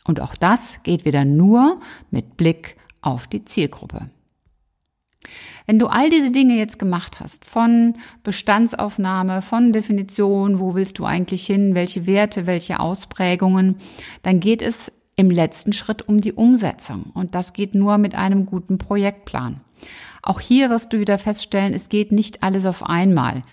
Und 0.03 0.19
auch 0.19 0.35
das 0.35 0.79
geht 0.83 1.05
wieder 1.05 1.23
nur 1.23 1.79
mit 2.11 2.35
Blick 2.35 2.75
auf 3.01 3.27
die 3.27 3.45
Zielgruppe. 3.45 4.09
Wenn 5.65 5.79
du 5.79 5.87
all 5.87 6.09
diese 6.09 6.31
Dinge 6.31 6.55
jetzt 6.55 6.79
gemacht 6.79 7.19
hast, 7.19 7.45
von 7.45 7.95
Bestandsaufnahme, 8.23 9.41
von 9.41 9.71
Definition, 9.71 10.59
wo 10.59 10.75
willst 10.75 10.99
du 10.99 11.05
eigentlich 11.05 11.45
hin, 11.45 11.75
welche 11.75 12.05
Werte, 12.05 12.45
welche 12.45 12.79
Ausprägungen, 12.79 13.77
dann 14.23 14.39
geht 14.39 14.61
es 14.61 14.91
im 15.15 15.29
letzten 15.29 15.73
Schritt 15.73 16.07
um 16.07 16.21
die 16.21 16.33
Umsetzung. 16.33 17.11
Und 17.13 17.35
das 17.35 17.53
geht 17.53 17.75
nur 17.75 17.97
mit 17.97 18.15
einem 18.15 18.45
guten 18.45 18.77
Projektplan. 18.77 19.61
Auch 20.21 20.39
hier 20.39 20.69
wirst 20.69 20.93
du 20.93 20.99
wieder 20.99 21.17
feststellen, 21.17 21.73
es 21.73 21.89
geht 21.89 22.11
nicht 22.11 22.43
alles 22.43 22.65
auf 22.65 22.83
einmal. 22.83 23.43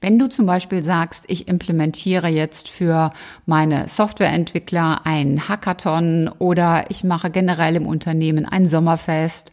Wenn 0.00 0.18
du 0.18 0.28
zum 0.28 0.44
Beispiel 0.44 0.82
sagst, 0.82 1.24
ich 1.26 1.48
implementiere 1.48 2.28
jetzt 2.28 2.68
für 2.68 3.12
meine 3.46 3.88
Softwareentwickler 3.88 5.06
einen 5.06 5.48
Hackathon 5.48 6.28
oder 6.38 6.84
ich 6.90 7.02
mache 7.02 7.30
generell 7.30 7.76
im 7.76 7.86
Unternehmen 7.86 8.44
ein 8.44 8.66
Sommerfest 8.66 9.52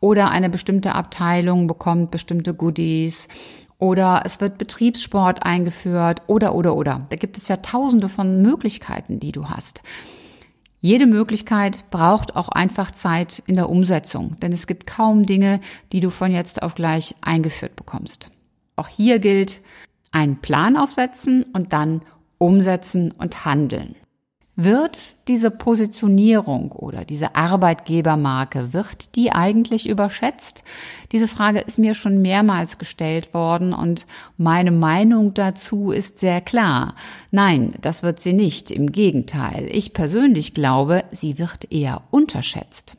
oder 0.00 0.30
eine 0.30 0.48
bestimmte 0.48 0.94
Abteilung 0.94 1.66
bekommt 1.66 2.10
bestimmte 2.10 2.54
Goodies 2.54 3.28
oder 3.78 4.22
es 4.24 4.40
wird 4.40 4.56
Betriebssport 4.58 5.42
eingeführt 5.42 6.22
oder 6.26 6.54
oder 6.54 6.74
oder. 6.74 7.06
Da 7.10 7.16
gibt 7.16 7.36
es 7.36 7.48
ja 7.48 7.58
tausende 7.58 8.08
von 8.08 8.40
Möglichkeiten, 8.40 9.20
die 9.20 9.32
du 9.32 9.50
hast. 9.50 9.82
Jede 10.80 11.06
Möglichkeit 11.06 11.90
braucht 11.90 12.34
auch 12.34 12.48
einfach 12.48 12.92
Zeit 12.92 13.42
in 13.46 13.56
der 13.56 13.68
Umsetzung, 13.68 14.36
denn 14.40 14.52
es 14.52 14.66
gibt 14.66 14.86
kaum 14.86 15.26
Dinge, 15.26 15.60
die 15.92 16.00
du 16.00 16.10
von 16.10 16.32
jetzt 16.32 16.62
auf 16.62 16.74
gleich 16.74 17.14
eingeführt 17.20 17.76
bekommst. 17.76 18.30
Auch 18.76 18.88
hier 18.88 19.18
gilt, 19.18 19.60
einen 20.10 20.36
Plan 20.40 20.76
aufsetzen 20.76 21.44
und 21.52 21.72
dann 21.72 22.02
umsetzen 22.38 23.12
und 23.12 23.44
handeln. 23.44 23.96
Wird 24.54 25.14
diese 25.28 25.50
Positionierung 25.50 26.72
oder 26.72 27.06
diese 27.06 27.34
Arbeitgebermarke, 27.34 28.74
wird 28.74 29.16
die 29.16 29.32
eigentlich 29.32 29.88
überschätzt? 29.88 30.62
Diese 31.10 31.26
Frage 31.26 31.60
ist 31.60 31.78
mir 31.78 31.94
schon 31.94 32.20
mehrmals 32.20 32.76
gestellt 32.76 33.32
worden 33.32 33.72
und 33.72 34.06
meine 34.36 34.70
Meinung 34.70 35.32
dazu 35.32 35.90
ist 35.90 36.20
sehr 36.20 36.42
klar. 36.42 36.96
Nein, 37.30 37.72
das 37.80 38.02
wird 38.02 38.20
sie 38.20 38.34
nicht. 38.34 38.70
Im 38.70 38.92
Gegenteil. 38.92 39.68
Ich 39.72 39.94
persönlich 39.94 40.52
glaube, 40.52 41.04
sie 41.12 41.38
wird 41.38 41.72
eher 41.72 42.02
unterschätzt. 42.10 42.98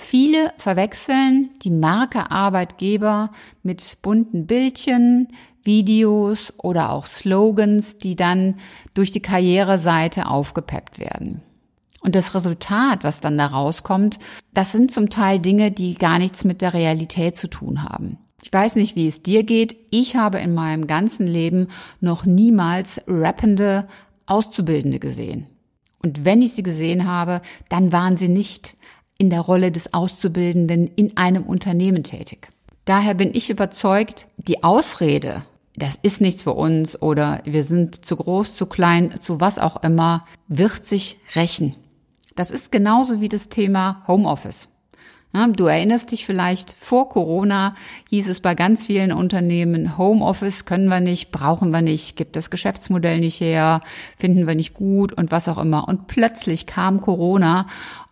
Viele 0.00 0.52
verwechseln 0.58 1.50
die 1.62 1.70
Marke 1.70 2.30
Arbeitgeber 2.30 3.30
mit 3.64 3.98
bunten 4.00 4.46
Bildchen, 4.46 5.28
Videos 5.64 6.54
oder 6.56 6.92
auch 6.92 7.04
Slogans, 7.04 7.98
die 7.98 8.14
dann 8.14 8.54
durch 8.94 9.10
die 9.10 9.20
Karriereseite 9.20 10.28
aufgepeppt 10.28 11.00
werden. 11.00 11.42
Und 12.00 12.14
das 12.14 12.32
Resultat, 12.34 13.02
was 13.02 13.20
dann 13.20 13.36
da 13.36 13.46
rauskommt, 13.46 14.20
das 14.54 14.70
sind 14.70 14.92
zum 14.92 15.10
Teil 15.10 15.40
Dinge, 15.40 15.72
die 15.72 15.94
gar 15.94 16.20
nichts 16.20 16.44
mit 16.44 16.62
der 16.62 16.74
Realität 16.74 17.36
zu 17.36 17.48
tun 17.48 17.82
haben. 17.82 18.18
Ich 18.40 18.52
weiß 18.52 18.76
nicht, 18.76 18.94
wie 18.94 19.08
es 19.08 19.24
dir 19.24 19.42
geht. 19.42 19.76
Ich 19.90 20.14
habe 20.14 20.38
in 20.38 20.54
meinem 20.54 20.86
ganzen 20.86 21.26
Leben 21.26 21.66
noch 22.00 22.24
niemals 22.24 23.02
rappende 23.08 23.88
Auszubildende 24.26 25.00
gesehen. 25.00 25.48
Und 26.02 26.24
wenn 26.24 26.40
ich 26.40 26.52
sie 26.52 26.62
gesehen 26.62 27.08
habe, 27.08 27.42
dann 27.68 27.90
waren 27.90 28.16
sie 28.16 28.28
nicht 28.28 28.76
in 29.18 29.30
der 29.30 29.40
Rolle 29.40 29.70
des 29.72 29.92
Auszubildenden 29.92 30.88
in 30.96 31.16
einem 31.16 31.42
Unternehmen 31.42 32.04
tätig. 32.04 32.48
Daher 32.84 33.14
bin 33.14 33.34
ich 33.34 33.50
überzeugt, 33.50 34.26
die 34.36 34.64
Ausrede, 34.64 35.42
das 35.76 35.98
ist 36.02 36.20
nichts 36.20 36.44
für 36.44 36.54
uns 36.54 37.00
oder 37.02 37.42
wir 37.44 37.62
sind 37.62 38.04
zu 38.04 38.16
groß, 38.16 38.54
zu 38.54 38.66
klein, 38.66 39.20
zu 39.20 39.40
was 39.40 39.58
auch 39.58 39.82
immer, 39.82 40.24
wird 40.46 40.86
sich 40.86 41.18
rächen. 41.34 41.74
Das 42.36 42.50
ist 42.50 42.72
genauso 42.72 43.20
wie 43.20 43.28
das 43.28 43.48
Thema 43.48 44.02
Homeoffice. 44.06 44.68
Du 45.56 45.66
erinnerst 45.66 46.10
dich 46.10 46.24
vielleicht, 46.24 46.72
vor 46.72 47.10
Corona 47.10 47.74
hieß 48.08 48.28
es 48.28 48.40
bei 48.40 48.54
ganz 48.54 48.86
vielen 48.86 49.12
Unternehmen, 49.12 49.98
Homeoffice 49.98 50.64
können 50.64 50.88
wir 50.88 51.00
nicht, 51.00 51.30
brauchen 51.32 51.70
wir 51.70 51.82
nicht, 51.82 52.16
gibt 52.16 52.34
das 52.34 52.48
Geschäftsmodell 52.48 53.20
nicht 53.20 53.38
her, 53.40 53.82
finden 54.16 54.46
wir 54.46 54.54
nicht 54.54 54.72
gut 54.72 55.12
und 55.12 55.30
was 55.30 55.48
auch 55.48 55.58
immer. 55.58 55.86
Und 55.86 56.06
plötzlich 56.06 56.64
kam 56.66 57.02
Corona 57.02 57.66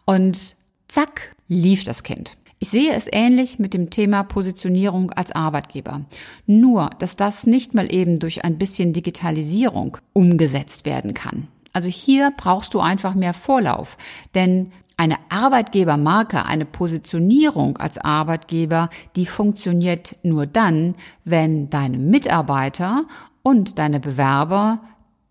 und 0.05 0.56
zack, 0.89 1.35
lief 1.49 1.85
das 1.85 2.03
Kind. 2.03 2.37
Ich 2.59 2.71
sehe 2.71 2.93
es 2.93 3.07
ähnlich 3.13 3.59
mit 3.59 3.75
dem 3.75 3.91
Thema 3.91 4.23
Positionierung 4.23 5.11
als 5.11 5.31
Arbeitgeber. 5.31 6.07
Nur, 6.47 6.91
dass 6.99 7.17
das 7.17 7.47
nicht 7.47 7.75
mal 7.75 7.93
eben 7.93 8.19
durch 8.19 8.45
ein 8.45 8.57
bisschen 8.57 8.95
Digitalisierung 8.95 9.99
umgesetzt 10.15 10.87
werden 10.87 11.13
kann. 11.13 11.49
Also 11.75 11.91
hier 11.91 12.33
brauchst 12.35 12.73
du 12.73 12.81
einfach 12.81 13.15
mehr 13.15 13.35
Vorlauf, 13.35 13.99
denn 14.35 14.73
eine 14.97 15.17
Arbeitgebermarke, 15.29 16.47
eine 16.47 16.65
Positionierung 16.65 17.77
als 17.77 17.99
Arbeitgeber, 17.99 18.89
die 19.15 19.27
funktioniert 19.27 20.17
nur 20.23 20.47
dann, 20.47 20.95
wenn 21.25 21.69
deine 21.69 21.99
Mitarbeiter 21.99 23.05
und 23.43 23.79
deine 23.79 24.01
Bewerber 24.01 24.81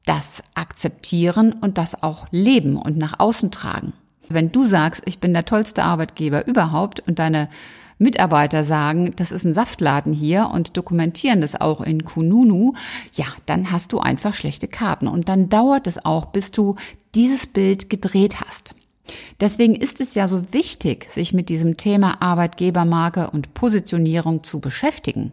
das 0.06 0.44
akzeptieren 0.54 1.54
und 1.54 1.80
das 1.80 2.04
auch 2.04 2.28
leben 2.30 2.78
und 2.78 2.98
nach 2.98 3.20
außen 3.20 3.50
tragen. 3.50 3.94
Wenn 4.30 4.52
du 4.52 4.66
sagst, 4.66 5.04
ich 5.06 5.20
bin 5.20 5.34
der 5.34 5.46
tollste 5.46 5.84
Arbeitgeber 5.84 6.48
überhaupt 6.48 7.02
und 7.08 7.20
deine 7.20 7.50
Mitarbeiter 7.98 8.64
sagen, 8.64 9.14
das 9.16 9.32
ist 9.32 9.46
ein 9.46 9.54
Saftladen 9.54 10.12
hier 10.12 10.50
und 10.54 10.76
dokumentieren 10.76 11.42
das 11.42 11.60
auch 11.60 11.82
in 11.82 12.04
Kununu, 12.04 12.74
ja, 13.14 13.26
dann 13.46 13.72
hast 13.72 13.94
du 13.94 14.00
einfach 14.00 14.34
schlechte 14.34 14.68
Karten 14.68 15.08
und 15.08 15.30
dann 15.30 15.50
dauert 15.50 15.88
es 15.88 16.04
auch, 16.04 16.26
bis 16.26 16.52
du 16.52 16.76
dieses 17.14 17.48
Bild 17.48 17.90
gedreht 17.90 18.42
hast. 18.42 18.76
Deswegen 19.40 19.76
ist 19.76 20.02
es 20.02 20.16
ja 20.16 20.28
so 20.28 20.54
wichtig, 20.54 21.12
sich 21.12 21.34
mit 21.34 21.50
diesem 21.50 21.78
Thema 21.78 22.22
Arbeitgebermarke 22.22 23.30
und 23.32 23.54
Positionierung 23.54 24.44
zu 24.44 24.60
beschäftigen. 24.60 25.32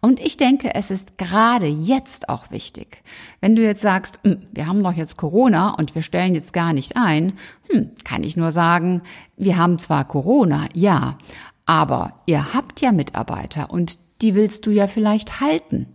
Und 0.00 0.20
ich 0.20 0.36
denke, 0.36 0.74
es 0.74 0.90
ist 0.90 1.16
gerade 1.16 1.66
jetzt 1.66 2.28
auch 2.28 2.50
wichtig. 2.50 3.02
Wenn 3.40 3.56
du 3.56 3.62
jetzt 3.62 3.80
sagst, 3.80 4.20
hm, 4.22 4.42
wir 4.52 4.66
haben 4.66 4.82
doch 4.82 4.92
jetzt 4.92 5.16
Corona 5.16 5.70
und 5.70 5.94
wir 5.94 6.02
stellen 6.02 6.34
jetzt 6.34 6.52
gar 6.52 6.72
nicht 6.72 6.96
ein, 6.96 7.34
hm, 7.70 7.90
kann 8.04 8.22
ich 8.22 8.36
nur 8.36 8.52
sagen, 8.52 9.02
wir 9.36 9.56
haben 9.56 9.78
zwar 9.78 10.06
Corona, 10.06 10.66
ja, 10.74 11.18
aber 11.66 12.20
ihr 12.26 12.52
habt 12.52 12.80
ja 12.80 12.92
Mitarbeiter 12.92 13.70
und 13.70 13.98
die 14.20 14.34
willst 14.34 14.66
du 14.66 14.70
ja 14.70 14.86
vielleicht 14.86 15.40
halten. 15.40 15.86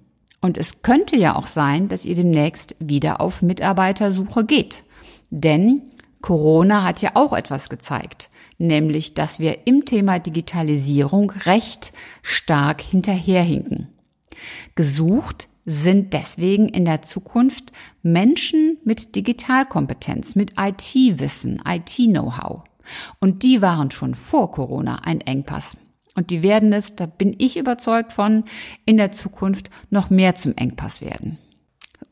Und 0.42 0.58
es 0.58 0.82
könnte 0.82 1.18
ja 1.18 1.36
auch 1.36 1.48
sein, 1.48 1.90
dass 1.90 2.06
ihr 2.06 2.16
demnächst 2.16 2.76
wieder 2.80 3.22
auf 3.22 3.42
Mitarbeitersuche 3.42 4.46
geht. 4.46 4.84
Denn 5.30 5.84
Corona 6.22 6.84
hat 6.84 7.02
ja 7.02 7.12
auch 7.14 7.34
etwas 7.34 7.70
gezeigt, 7.70 8.30
nämlich 8.58 9.14
dass 9.14 9.40
wir 9.40 9.68
im 9.68 9.86
Thema 9.86 10.20
Digitalisierung 10.20 11.32
recht 11.46 11.94
stark 12.22 12.82
hinterherhinken. 12.82 13.88
Gesucht 14.76 15.48
sind 15.66 16.14
deswegen 16.14 16.68
in 16.68 16.86
der 16.86 17.02
Zukunft 17.02 17.72
Menschen 18.02 18.78
mit 18.84 19.16
Digitalkompetenz, 19.16 20.36
mit 20.36 20.54
IT-Wissen, 20.58 21.62
IT-Know-how. 21.66 22.64
Und 23.20 23.44
die 23.44 23.62
waren 23.62 23.92
schon 23.92 24.16
vor 24.16 24.52
Corona 24.52 25.02
ein 25.04 25.22
Engpass. 25.22 25.78
Und 26.16 26.32
die 26.32 26.42
werden 26.42 26.74
es, 26.74 26.96
da 26.96 27.06
bin 27.06 27.36
ich 27.38 27.56
überzeugt 27.56 28.14
von, 28.14 28.46
in 28.86 28.98
der 28.98 29.12
Zukunft 29.12 29.70
noch 29.90 30.10
mehr 30.10 30.36
zum 30.36 30.56
Engpass 30.56 31.02
werden. 31.02 31.38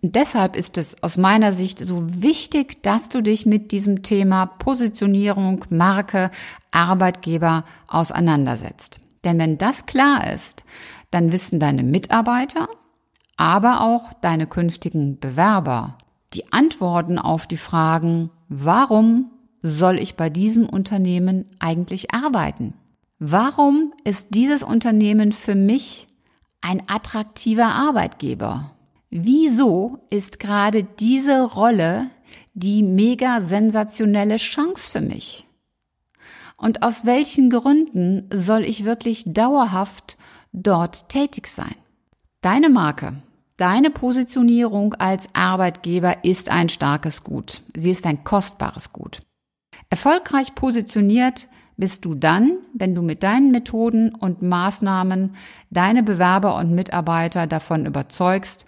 Deshalb 0.01 0.55
ist 0.55 0.77
es 0.77 1.01
aus 1.01 1.17
meiner 1.17 1.53
Sicht 1.53 1.79
so 1.79 2.05
wichtig, 2.21 2.83
dass 2.83 3.09
du 3.09 3.21
dich 3.21 3.45
mit 3.45 3.71
diesem 3.71 4.03
Thema 4.03 4.45
Positionierung, 4.45 5.65
Marke, 5.69 6.29
Arbeitgeber 6.71 7.63
auseinandersetzt. 7.87 9.01
Denn 9.23 9.39
wenn 9.39 9.57
das 9.57 9.87
klar 9.87 10.31
ist, 10.31 10.65
dann 11.09 11.31
wissen 11.31 11.59
deine 11.59 11.83
Mitarbeiter, 11.83 12.69
aber 13.37 13.81
auch 13.81 14.13
deine 14.13 14.45
künftigen 14.45 15.19
Bewerber 15.19 15.97
die 16.33 16.51
Antworten 16.51 17.17
auf 17.17 17.47
die 17.47 17.57
Fragen, 17.57 18.29
warum 18.49 19.31
soll 19.61 19.97
ich 19.97 20.15
bei 20.15 20.29
diesem 20.29 20.67
Unternehmen 20.67 21.45
eigentlich 21.59 22.13
arbeiten? 22.13 22.73
Warum 23.19 23.93
ist 24.03 24.27
dieses 24.31 24.61
Unternehmen 24.61 25.31
für 25.31 25.55
mich 25.55 26.07
ein 26.61 26.83
attraktiver 26.87 27.69
Arbeitgeber? 27.69 28.76
Wieso 29.09 29.99
ist 30.09 30.39
gerade 30.39 30.83
diese 30.83 31.43
Rolle 31.43 32.09
die 32.53 32.83
mega 32.83 33.39
sensationelle 33.39 34.37
Chance 34.37 34.91
für 34.91 35.01
mich? 35.01 35.45
Und 36.57 36.83
aus 36.83 37.05
welchen 37.05 37.49
Gründen 37.49 38.27
soll 38.33 38.63
ich 38.63 38.83
wirklich 38.83 39.23
dauerhaft 39.27 40.17
dort 40.51 41.07
tätig 41.09 41.47
sein? 41.47 41.75
Deine 42.41 42.69
Marke, 42.69 43.13
deine 43.57 43.91
Positionierung 43.91 44.95
als 44.95 45.29
Arbeitgeber 45.33 46.25
ist 46.25 46.49
ein 46.49 46.67
starkes 46.67 47.23
Gut. 47.23 47.61
Sie 47.75 47.91
ist 47.91 48.05
ein 48.05 48.23
kostbares 48.23 48.91
Gut. 48.91 49.21
Erfolgreich 49.89 50.53
positioniert 50.53 51.47
bist 51.77 52.03
du 52.05 52.15
dann, 52.15 52.57
wenn 52.73 52.95
du 52.95 53.03
mit 53.03 53.23
deinen 53.23 53.51
Methoden 53.51 54.13
und 54.15 54.41
Maßnahmen 54.41 55.35
deine 55.69 56.03
Bewerber 56.03 56.55
und 56.55 56.73
Mitarbeiter 56.73 57.47
davon 57.47 57.85
überzeugst, 57.85 58.65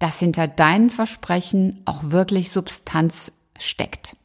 dass 0.00 0.18
hinter 0.18 0.48
deinen 0.48 0.90
Versprechen 0.90 1.82
auch 1.84 2.10
wirklich 2.10 2.50
Substanz 2.50 3.32
steckt. 3.58 4.16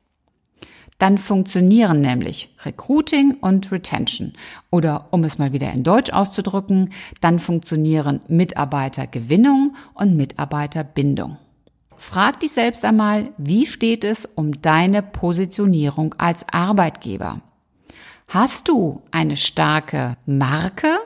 Dann 0.98 1.17
funktionieren 1.17 2.00
nämlich 2.00 2.55
Recruiting 2.63 3.36
und 3.41 3.72
Retention. 3.72 4.34
Oder 4.72 5.08
um 5.12 5.25
es 5.25 5.38
mal 5.38 5.51
wieder 5.51 5.72
in 5.74 5.84
Deutsch 5.84 6.12
auszudrücken, 6.12 6.94
dann 7.20 7.38
funktionieren 7.39 8.22
Mitarbeitergewinnung 8.27 9.75
und 9.94 10.15
Mitarbeiterbindung. 10.15 11.38
Frag 11.98 12.39
dich 12.39 12.51
selbst 12.51 12.86
einmal, 12.86 13.32
wie 13.38 13.65
steht 13.65 14.05
es 14.05 14.25
um 14.25 14.62
deine 14.62 15.01
Positionierung 15.01 16.15
als 16.17 16.46
Arbeitgeber? 16.50 17.41
Hast 18.27 18.70
du 18.70 19.01
eine 19.12 19.38
starke 19.38 20.17
Marke 20.25 20.98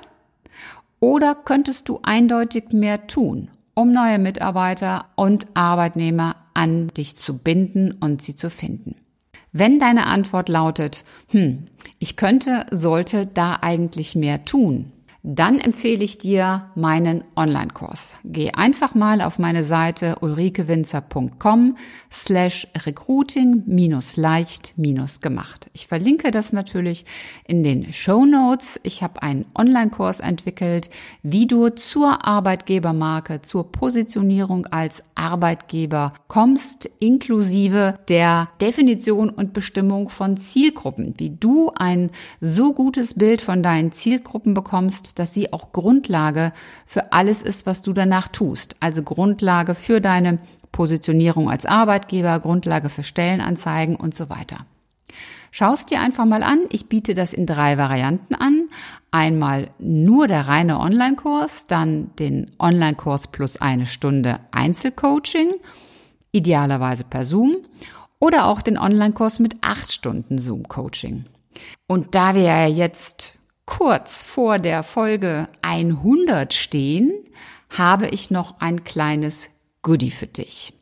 oder 1.00 1.36
könntest 1.36 1.90
du 1.90 2.00
eindeutig 2.04 2.72
mehr 2.72 3.08
tun, 3.08 3.50
um 3.80 3.94
neue 3.94 4.20
Mitarbeiter 4.20 5.06
und 5.16 5.48
Arbeitnehmer 5.54 6.36
an 6.54 6.90
dich 6.90 7.16
zu 7.16 7.38
binden 7.38 7.94
und 7.94 8.22
sie 8.22 8.36
zu 8.36 8.50
finden. 8.50 8.96
Wenn 9.54 9.80
deine 9.80 10.06
Antwort 10.08 10.50
lautet, 10.50 11.06
hm, 11.30 11.70
ich 11.98 12.18
könnte, 12.18 12.66
sollte 12.72 13.26
da 13.26 13.60
eigentlich 13.62 14.16
mehr 14.18 14.44
tun, 14.44 14.92
dann 15.22 15.60
empfehle 15.60 16.04
ich 16.04 16.18
dir 16.18 16.72
meinen 16.76 17.24
Online-Kurs. 17.36 18.14
Geh 18.24 18.52
einfach 18.52 18.96
mal 18.96 19.22
auf 19.22 19.38
meine 19.38 19.64
Seite 19.64 20.18
ulrikewinzer.com 20.22 21.76
slash 22.10 22.68
recruiting 22.86 23.64
minus 23.66 24.16
leicht 24.16 24.74
minus 24.78 25.20
gemacht. 25.20 25.70
Ich 25.74 25.88
verlinke 25.88 26.32
das 26.32 26.54
natürlich 26.54 27.06
in 27.46 27.64
den 27.64 27.92
Show 27.92 28.26
Notes. 28.26 28.80
Ich 28.84 29.04
habe 29.04 29.22
einen 29.22 29.46
Online-Kurs 29.56 30.22
entwickelt, 30.22 30.90
wie 31.22 31.48
du 31.48 31.70
zur 31.70 32.26
Arbeitgebermarke, 32.26 33.42
zur 33.42 33.72
Positionierung 33.72 34.68
als 34.68 35.04
Arbeitgeber 35.16 36.14
kommst, 36.28 36.90
inklusive 37.00 38.00
der 38.08 38.50
Definition 38.62 39.30
und 39.30 39.52
Bestimmung 39.52 40.08
von 40.10 40.38
Zielgruppen, 40.38 41.14
wie 41.18 41.30
du 41.30 41.72
ein 41.76 42.10
so 42.40 42.74
gutes 42.74 43.16
Bild 43.16 43.42
von 43.42 43.62
deinen 43.62 43.92
Zielgruppen 43.92 44.54
bekommst, 44.54 45.09
dass 45.18 45.34
sie 45.34 45.54
auch 45.54 45.72
Grundlage 45.72 46.52
für 46.86 47.14
alles 47.14 47.42
ist, 47.42 47.66
was 47.66 47.82
du 47.82 47.94
danach 47.94 48.28
tust. 48.28 48.76
Also 48.80 49.02
Grundlage 49.02 49.74
für 49.74 50.02
deine 50.02 50.40
Positionierung 50.72 51.50
als 51.50 51.66
Arbeitgeber, 51.66 52.40
Grundlage 52.40 52.90
für 52.90 53.04
Stellenanzeigen 53.04 53.96
und 53.96 54.14
so 54.16 54.30
weiter. 54.30 54.66
Schaust 55.52 55.90
dir 55.90 56.00
einfach 56.00 56.26
mal 56.26 56.44
an. 56.44 56.60
Ich 56.72 56.88
biete 56.88 57.16
das 57.16 57.34
in 57.34 57.46
drei 57.48 57.78
Varianten 57.78 58.36
an. 58.36 58.70
Einmal 59.10 59.72
nur 59.80 60.28
der 60.28 60.48
reine 60.48 60.80
Online-Kurs, 60.80 61.66
dann 61.66 62.16
den 62.18 62.52
Online-Kurs 62.60 63.28
plus 63.30 63.58
eine 63.58 63.88
Stunde 63.88 64.40
Einzelcoaching, 64.52 65.56
idealerweise 66.32 67.04
per 67.04 67.26
Zoom, 67.26 67.58
oder 68.20 68.46
auch 68.46 68.62
den 68.62 68.78
Online-Kurs 68.78 69.40
mit 69.40 69.56
acht 69.62 69.92
Stunden 69.92 70.38
Zoom-Coaching. 70.38 71.26
Und 71.88 72.14
da 72.14 72.36
wir 72.36 72.44
ja 72.44 72.68
jetzt 72.68 73.39
kurz 73.70 74.24
vor 74.24 74.58
der 74.58 74.82
Folge 74.82 75.48
100 75.62 76.56
stehen, 76.56 77.14
habe 77.78 78.08
ich 78.08 78.32
noch 78.32 78.60
ein 78.60 78.84
kleines 78.84 79.50
Goodie 79.84 80.10
für 80.10 80.26
dich. 80.26 80.74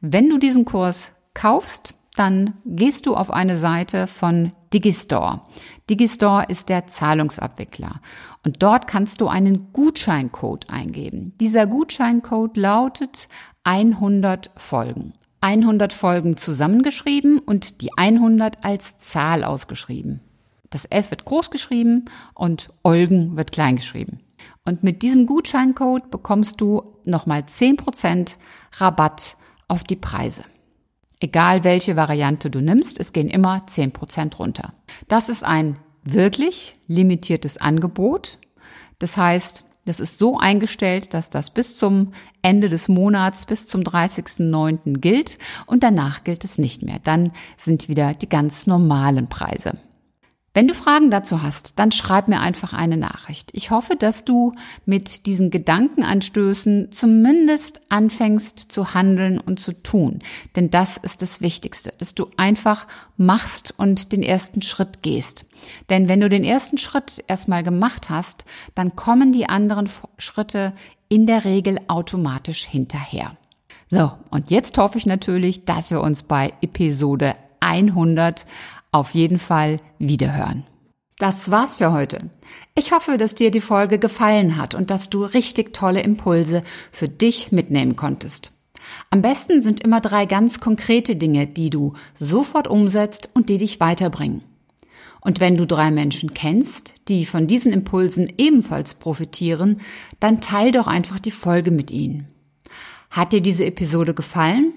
Wenn 0.00 0.28
du 0.28 0.36
diesen 0.36 0.64
Kurs 0.64 1.12
kaufst, 1.34 1.94
dann 2.16 2.54
gehst 2.64 3.06
du 3.06 3.14
auf 3.14 3.30
eine 3.30 3.56
Seite 3.56 4.08
von 4.08 4.52
Digistore. 4.74 5.42
Digistore 5.88 6.46
ist 6.48 6.68
der 6.68 6.88
Zahlungsabwickler 6.88 8.00
und 8.44 8.60
dort 8.60 8.88
kannst 8.88 9.20
du 9.20 9.28
einen 9.28 9.72
Gutscheincode 9.72 10.68
eingeben. 10.68 11.32
Dieser 11.40 11.68
Gutscheincode 11.68 12.56
lautet 12.56 13.28
100 13.62 14.50
Folgen. 14.56 15.14
100 15.42 15.92
Folgen 15.92 16.36
zusammengeschrieben 16.36 17.38
und 17.38 17.82
die 17.82 17.90
100 17.96 18.64
als 18.64 18.98
Zahl 18.98 19.44
ausgeschrieben. 19.44 20.25
Das 20.76 20.86
F 20.90 21.10
wird 21.10 21.24
groß 21.24 21.48
geschrieben 21.48 22.04
und 22.34 22.68
Eugen 22.84 23.34
wird 23.38 23.50
klein 23.50 23.76
geschrieben. 23.76 24.20
Und 24.66 24.82
mit 24.82 25.00
diesem 25.00 25.24
Gutscheincode 25.24 26.10
bekommst 26.10 26.60
du 26.60 26.98
nochmal 27.06 27.44
10% 27.44 28.36
Rabatt 28.74 29.38
auf 29.68 29.84
die 29.84 29.96
Preise. 29.96 30.44
Egal 31.18 31.64
welche 31.64 31.96
Variante 31.96 32.50
du 32.50 32.60
nimmst, 32.60 33.00
es 33.00 33.14
gehen 33.14 33.30
immer 33.30 33.64
10% 33.66 34.36
runter. 34.36 34.74
Das 35.08 35.30
ist 35.30 35.44
ein 35.44 35.78
wirklich 36.04 36.78
limitiertes 36.88 37.56
Angebot. 37.56 38.38
Das 38.98 39.16
heißt, 39.16 39.64
das 39.86 39.98
ist 39.98 40.18
so 40.18 40.38
eingestellt, 40.38 41.14
dass 41.14 41.30
das 41.30 41.48
bis 41.48 41.78
zum 41.78 42.12
Ende 42.42 42.68
des 42.68 42.88
Monats, 42.88 43.46
bis 43.46 43.66
zum 43.66 43.80
30.09. 43.80 44.98
gilt 44.98 45.38
und 45.64 45.82
danach 45.82 46.22
gilt 46.22 46.44
es 46.44 46.58
nicht 46.58 46.82
mehr. 46.82 46.98
Dann 47.02 47.32
sind 47.56 47.88
wieder 47.88 48.12
die 48.12 48.28
ganz 48.28 48.66
normalen 48.66 49.30
Preise. 49.30 49.78
Wenn 50.56 50.68
du 50.68 50.72
Fragen 50.72 51.10
dazu 51.10 51.42
hast, 51.42 51.78
dann 51.78 51.92
schreib 51.92 52.28
mir 52.28 52.40
einfach 52.40 52.72
eine 52.72 52.96
Nachricht. 52.96 53.50
Ich 53.52 53.70
hoffe, 53.70 53.94
dass 53.94 54.24
du 54.24 54.54
mit 54.86 55.26
diesen 55.26 55.50
Gedankenanstößen 55.50 56.90
zumindest 56.92 57.82
anfängst 57.90 58.72
zu 58.72 58.94
handeln 58.94 59.38
und 59.38 59.60
zu 59.60 59.74
tun. 59.74 60.20
Denn 60.54 60.70
das 60.70 60.96
ist 60.96 61.20
das 61.20 61.42
Wichtigste, 61.42 61.92
dass 61.98 62.14
du 62.14 62.30
einfach 62.38 62.86
machst 63.18 63.74
und 63.76 64.12
den 64.12 64.22
ersten 64.22 64.62
Schritt 64.62 65.02
gehst. 65.02 65.44
Denn 65.90 66.08
wenn 66.08 66.20
du 66.20 66.30
den 66.30 66.42
ersten 66.42 66.78
Schritt 66.78 67.22
erstmal 67.26 67.62
gemacht 67.62 68.08
hast, 68.08 68.46
dann 68.74 68.96
kommen 68.96 69.32
die 69.32 69.50
anderen 69.50 69.90
Schritte 70.16 70.72
in 71.10 71.26
der 71.26 71.44
Regel 71.44 71.80
automatisch 71.88 72.64
hinterher. 72.64 73.36
So, 73.90 74.10
und 74.30 74.50
jetzt 74.50 74.78
hoffe 74.78 74.96
ich 74.96 75.04
natürlich, 75.04 75.66
dass 75.66 75.90
wir 75.90 76.00
uns 76.00 76.22
bei 76.22 76.54
Episode 76.62 77.34
100 77.60 78.46
auf 78.96 79.10
jeden 79.10 79.38
Fall 79.38 79.78
wiederhören. 79.98 80.64
Das 81.18 81.50
war's 81.50 81.76
für 81.76 81.92
heute. 81.92 82.18
Ich 82.74 82.92
hoffe, 82.92 83.16
dass 83.16 83.34
dir 83.34 83.50
die 83.50 83.60
Folge 83.60 83.98
gefallen 83.98 84.58
hat 84.58 84.74
und 84.74 84.90
dass 84.90 85.08
du 85.08 85.24
richtig 85.24 85.72
tolle 85.72 86.02
Impulse 86.02 86.62
für 86.92 87.08
dich 87.08 87.52
mitnehmen 87.52 87.96
konntest. 87.96 88.52
Am 89.10 89.22
besten 89.22 89.62
sind 89.62 89.80
immer 89.80 90.00
drei 90.00 90.26
ganz 90.26 90.60
konkrete 90.60 91.16
Dinge, 91.16 91.46
die 91.46 91.70
du 91.70 91.94
sofort 92.18 92.68
umsetzt 92.68 93.30
und 93.34 93.48
die 93.48 93.58
dich 93.58 93.80
weiterbringen. 93.80 94.42
Und 95.20 95.40
wenn 95.40 95.56
du 95.56 95.66
drei 95.66 95.90
Menschen 95.90 96.32
kennst, 96.32 96.94
die 97.08 97.24
von 97.24 97.46
diesen 97.46 97.72
Impulsen 97.72 98.32
ebenfalls 98.38 98.94
profitieren, 98.94 99.80
dann 100.20 100.40
teil 100.40 100.70
doch 100.70 100.86
einfach 100.86 101.18
die 101.18 101.32
Folge 101.32 101.70
mit 101.70 101.90
ihnen. 101.90 102.28
Hat 103.10 103.32
dir 103.32 103.40
diese 103.40 103.64
Episode 103.64 104.14
gefallen? 104.14 104.74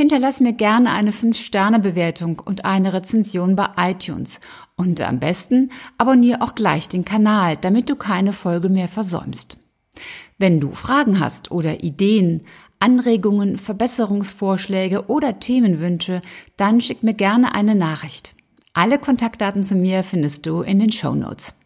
Hinterlass 0.00 0.40
mir 0.40 0.54
gerne 0.54 0.94
eine 0.94 1.10
5-Sterne-Bewertung 1.10 2.38
und 2.38 2.64
eine 2.64 2.94
Rezension 2.94 3.54
bei 3.54 3.68
iTunes. 3.76 4.40
Und 4.74 4.98
am 5.02 5.20
besten 5.20 5.72
abonniere 5.98 6.40
auch 6.40 6.54
gleich 6.54 6.88
den 6.88 7.04
Kanal, 7.04 7.58
damit 7.60 7.90
du 7.90 7.96
keine 7.96 8.32
Folge 8.32 8.70
mehr 8.70 8.88
versäumst. 8.88 9.58
Wenn 10.38 10.58
du 10.58 10.72
Fragen 10.72 11.20
hast 11.20 11.50
oder 11.50 11.84
Ideen, 11.84 12.46
Anregungen, 12.78 13.58
Verbesserungsvorschläge 13.58 15.08
oder 15.08 15.38
Themenwünsche, 15.38 16.22
dann 16.56 16.80
schick 16.80 17.02
mir 17.02 17.12
gerne 17.12 17.54
eine 17.54 17.74
Nachricht. 17.74 18.34
Alle 18.72 18.98
Kontaktdaten 18.98 19.64
zu 19.64 19.74
mir 19.74 20.02
findest 20.02 20.46
du 20.46 20.62
in 20.62 20.78
den 20.78 20.92
Show 20.92 21.14
Notes. 21.14 21.56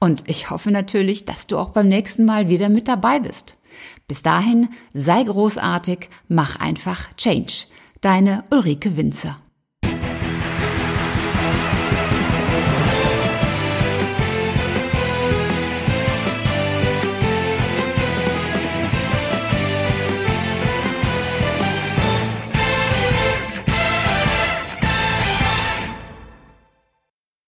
Und 0.00 0.24
ich 0.26 0.48
hoffe 0.48 0.70
natürlich, 0.70 1.26
dass 1.26 1.46
du 1.48 1.58
auch 1.58 1.68
beim 1.68 1.88
nächsten 1.88 2.24
Mal 2.24 2.48
wieder 2.48 2.70
mit 2.70 2.88
dabei 2.88 3.20
bist. 3.20 3.58
Bis 4.06 4.22
dahin, 4.22 4.68
sei 4.92 5.24
großartig, 5.24 6.10
mach 6.28 6.56
einfach 6.56 7.14
Change. 7.16 7.66
Deine 8.00 8.44
Ulrike 8.50 8.96
Winzer. 8.96 9.38